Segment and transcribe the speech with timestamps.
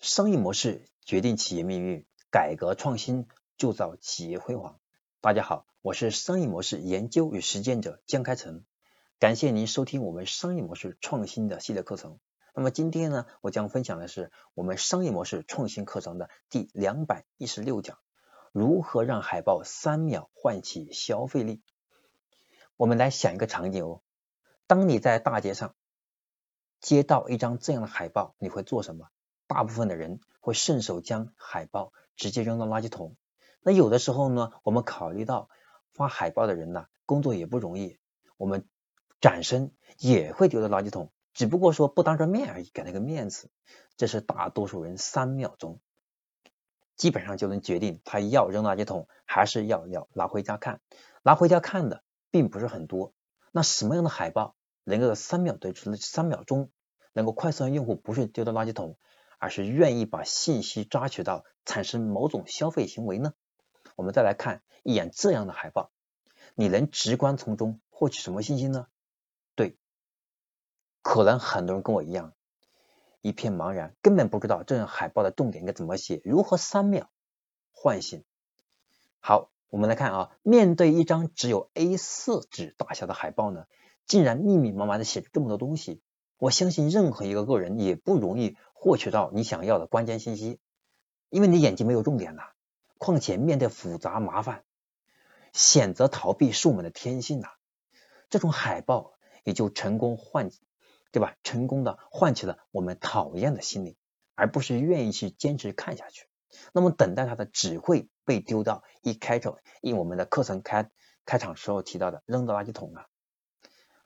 [0.00, 4.78] 商业模式决定企业命运，改革创新铸造企业辉煌。
[5.20, 8.64] 大家好，我是商业模式研究与实践者江开成，
[9.18, 12.20] 感谢您收听我们商业模式创新的系列课程。
[12.54, 17.98] 那么今天呢，我将分享的是我们商业模式创新课程的第两百一十六讲：
[18.52, 21.60] 如何让海报三秒唤起消费力。
[22.76, 24.02] 我们来想一个场景哦，
[24.68, 25.74] 当你在大街上
[26.78, 29.08] 接到一张这样的海报，你会做什么？
[29.48, 33.16] 大部分的人会顺手将海报直接扔到垃圾桶。
[33.62, 35.48] 那有的时候呢，我们考虑到
[35.92, 37.98] 发海报的人呢，工作也不容易，
[38.36, 38.68] 我们
[39.20, 43.50] 转身也会丢到垃圾桶，只不过说不当着面而已，给他个面子。
[43.96, 45.80] 这是大多数人三秒钟，
[46.94, 50.80] 基本上就能决定他要扔垃圾桶，还是要要拿回家看。
[51.24, 53.12] 拿回家看的并不是很多。
[53.50, 56.70] 那什么样的海报能够三秒对三秒钟
[57.12, 58.96] 能够快速让用户不是丢到垃圾桶？
[59.38, 63.32] 而是愿意把信息抓取到产生某种消费行为呢？
[63.96, 65.90] 我们再来看一眼这样的海报，
[66.54, 68.86] 你能直观从中获取什么信息呢？
[69.54, 69.76] 对，
[71.02, 72.34] 可能很多人跟我一样，
[73.22, 77.10] 一片茫然，根本不知道这样海报的重点该怎么写，如何三秒
[77.72, 78.24] 唤醒。
[79.20, 83.66] 好，我们来看啊，面对一张只有 A4 纸大小的海报呢，
[84.06, 86.00] 竟然密密麻麻的写着这么多东西。
[86.38, 90.60] 我相信任何一个个人也不容易获取到你想要的关键信息，
[91.30, 92.44] 因为你眼睛没有重点呐。
[92.96, 94.64] 况且面对复杂麻烦，
[95.52, 97.48] 选择逃避是我们的天性呐。
[98.30, 100.50] 这种海报也就成功唤，
[101.10, 101.36] 对吧？
[101.42, 103.96] 成功的唤起了我们讨厌的心理，
[104.34, 106.26] 而不是愿意去坚持看下去。
[106.72, 110.90] 那么等待它的只会被丢到一开头，以我们的课程开
[111.24, 113.06] 开场时候提到的扔到垃圾桶了。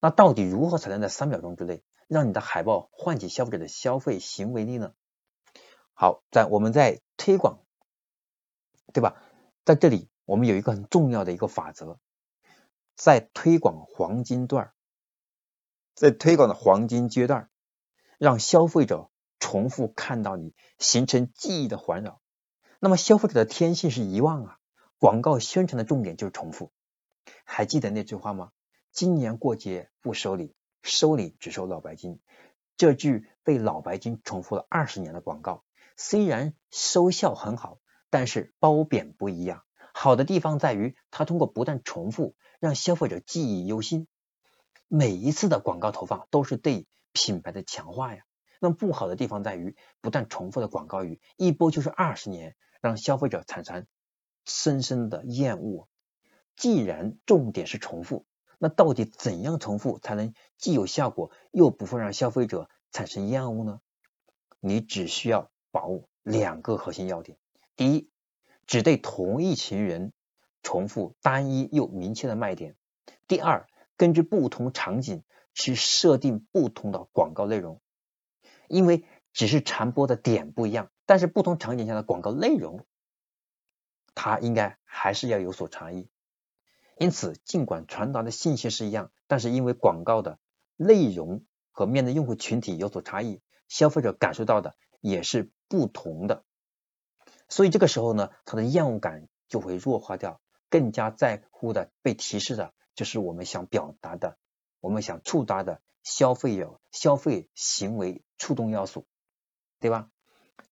[0.00, 1.82] 那到底如何才能在三秒钟之内？
[2.06, 4.94] 让你的海报唤起消费者的消费行为力呢？
[5.92, 7.58] 好，在我们在推广，
[8.94, 9.22] 对吧？
[9.64, 11.98] 在这里我们有一个很重要的一个法则，
[12.96, 14.74] 在推广黄金段儿，
[15.94, 17.50] 在推广的黄金阶段，
[18.16, 22.22] 让消费者重复看到你，形成记忆的环绕。
[22.80, 24.58] 那么消费者的天性是遗忘啊，
[24.98, 26.72] 广告宣传的重点就是重复。
[27.44, 28.52] 还记得那句话吗？
[28.92, 30.54] 今年过节不收礼。
[30.84, 32.20] 收礼只收老白金，
[32.76, 35.64] 这句被老白金重复了二十年的广告，
[35.96, 37.78] 虽然收效很好，
[38.08, 39.64] 但是褒贬不一样。
[39.92, 44.06] 好的地方在于，它通过不断重复，让消费者记忆犹新。
[44.86, 48.22] 每一次的广告投放都是对品牌的强化呀。
[48.60, 53.86] 那不好的地方在于，不断重复的广告语，一播就是二十年，让消费者产生
[54.46, 55.88] 深深的厌恶。
[56.56, 58.24] 既然重点是重复。
[58.58, 63.80] 那到底怎样重复才能既有效果又不会让消费者产生厌恶呢？
[64.60, 67.38] 你只需要把握两个核心要点：
[67.76, 68.10] 第一，
[68.66, 70.12] 只对同一群人
[70.62, 72.72] 重复单一又明确的卖点；
[73.28, 75.22] 第二，根据不同场景
[75.54, 77.80] 去设定不同的广告内容。
[78.66, 82.84] 因为只是传播的点不一样，但是不同场景下的广告内容，
[84.14, 86.08] 它应该还是要有所差异。
[86.98, 90.38] 因此，尽管传达的信息是一样，但是因为广告的
[90.76, 96.44] 内容和面对用户群体有所差异，消费者感受到的也是不同的。
[97.48, 104.36] 所以这个时候呢，他的厌恶感就会弱化掉，更加在乎的被提示的就是我们想表达的、
[104.80, 109.06] 我们想触达的消费有消费行为触动要素，
[109.78, 110.10] 对吧？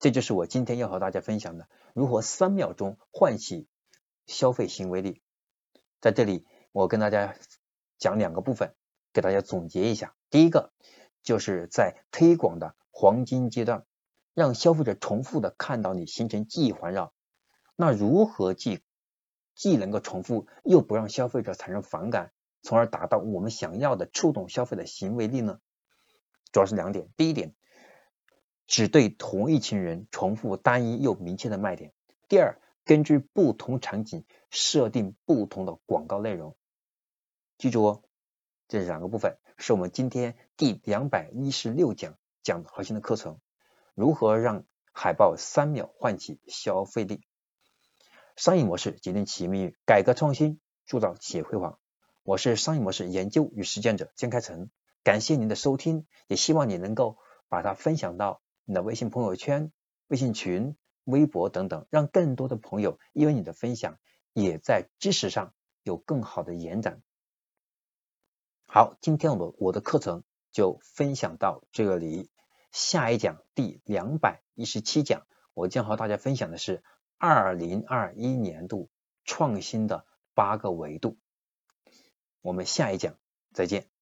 [0.00, 3.68] 这就是我今天要和大家分享的，如何三秒钟唤起
[4.26, 5.20] 消费行为力。
[6.04, 7.34] 在这里，我跟大家
[7.96, 8.74] 讲两个部分，
[9.14, 10.14] 给大家总结一下。
[10.28, 10.70] 第一个，
[11.22, 13.86] 就是在推广的黄金阶段，
[14.34, 17.14] 让消费者重复的看到你，形成记忆环绕。
[17.74, 18.82] 那如何既
[19.54, 25.58] 既能够重复，又不让消费者产生反感，从而达到我们想要的触动消费的行为力呢？
[26.52, 27.08] 主要是两点。
[27.16, 27.54] 第一点，
[28.66, 31.94] 只对同一群人重复单一又明确的卖点。
[32.28, 32.60] 第二。
[32.84, 36.54] 根据不同场景设定不同的广告内容，
[37.56, 38.02] 记住哦，
[38.68, 43.40] 这两个部分是我们今天第两百一十六讲讲的核心的课程。
[43.94, 47.22] 如何让海报三秒唤起消费力？
[48.36, 51.78] 商业模式决定企业命运，改革创新铸造企业辉煌。
[52.22, 54.68] 我是商业模式研究与实践者江开成，
[55.02, 57.16] 感谢您的收听，也希望你能够
[57.48, 59.72] 把它分享到你的微信朋友圈、
[60.08, 60.76] 微信群。
[61.04, 63.98] 微博等等，让更多的朋友因为你的分享，
[64.32, 67.02] 也在知识上有更好的延展。
[68.66, 72.30] 好，今天我们我的课程就分享到这里，
[72.72, 76.82] 下一讲第两百一十七讲，我将和大家分享的是
[77.18, 78.90] 二零二一年度
[79.24, 80.04] 创新的
[80.34, 81.16] 八个维度。
[82.40, 83.16] 我们下一讲
[83.52, 83.93] 再见。